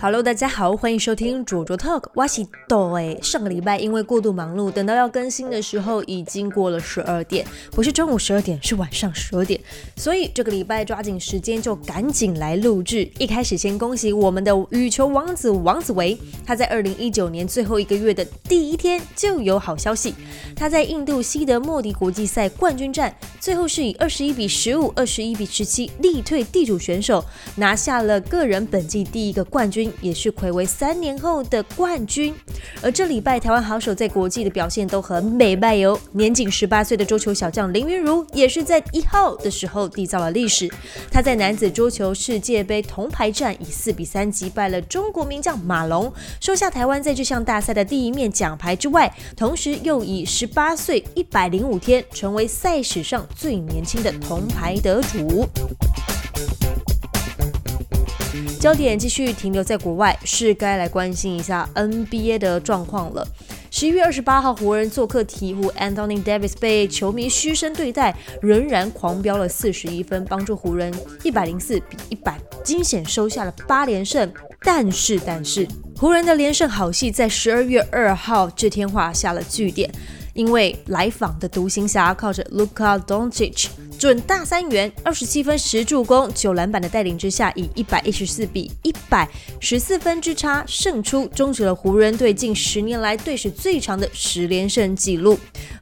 [0.00, 2.04] Hello，大家好，欢迎收听卓卓 Talk。
[2.14, 9.60] 哇西豆哎，上个礼拜因为过度忙碌，等到要更新的时候已经过了十二点，不是中午十二点，是晚上十二点。
[9.96, 13.10] 所以这个礼拜抓紧时间就赶紧来录制。
[13.18, 20.14] 一开始先恭喜我们的羽球王子王子维，他在二零一九年最后一个月的第一天就有好消息。
[20.54, 27.24] 他在印度西德莫迪国际赛冠军战，最后是以二十一比十五、二十一比十七力退地主选手，
[27.56, 29.92] 拿下了个人本季第一个冠军。
[30.00, 32.34] 也是魁违三年后的冠军，
[32.82, 35.98] 而这礼拜台湾好手在国际的表现都很美败哟。
[36.12, 40.68] 年仅十八岁的桌球小将林云如也是在一号的时候缔造了历史。
[41.10, 55.48] 他在男子桌球世界杯铜牌战以四比三击败了中国名将马龙，收下台湾在这项大赛的第一面奖牌之外，同时又以十八岁一百零五天成为赛史上最年轻的铜牌得主。
[58.60, 63.26] 焦点继续停留在国外，是该来关心一下 NBA 的状况了。
[63.70, 70.92] 十一月二十八号，湖人做客鹈鹕，Anthony Davis 被球迷嘘声对待，仍然狂飙了四十一分，帮助湖人
[71.22, 74.32] 一百零四比一百惊险收下了八连胜。
[74.62, 79.88] 但是，但是，湖人的连胜好戏在十二月二号这天画下了句点，
[80.38, 83.66] 因为来访的独行侠靠着 Luka Doncic。
[83.98, 89.28] 准大三元，二十七分十助攻九篮板的带领之下，以一百一十四比一百
[89.58, 95.36] 十四分之差胜出，终止了湖人队近十年来队史最长的十连胜纪录。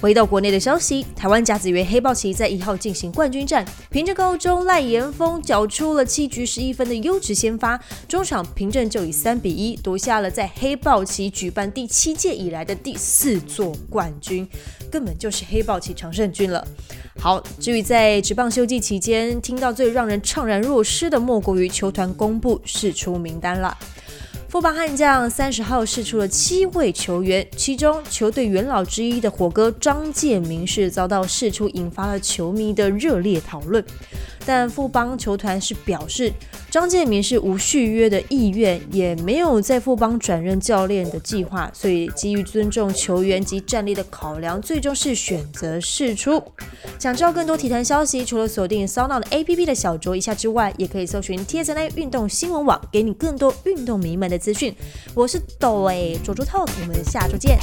[0.00, 14.48] 回到国内的消息，台湾甲子园黑豹旗在一号进行冠军战，凭着高中赖延峰缴出了七局十一分的优质先发，中场凭证就以三比一夺下了在黑豹旗举办第七届以来的第四座冠军，
[14.90, 16.66] 根本就是黑豹旗常胜军了。
[17.18, 23.76] 好，至于在职棒休季期间，听到最让人怅然若失的，莫过于球团公布释出名单了。
[24.50, 33.82] 富邦悍将三十号释出了七位球员，其中球队元老之一的火哥张建明是遭到释出，引发了球迷的热烈讨论。
[34.44, 36.32] 但富邦球团是表示，
[36.70, 46.40] 张建明是无续约的意愿，也没有在富邦转任教练的计划，所以基于尊重球员及战力的考量，最终是选择释出。
[46.98, 54.72] 想知道更多体坛消息，除了锁定 s o n o 的 APP 的小酌一下之外，也可以搜寻 TSN 运动新闻网，给你更多运动迷们的资讯。
[55.12, 57.58] 我是抖诶卓卓 talk，我们下周见。